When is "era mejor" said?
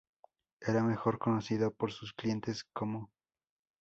0.61-1.19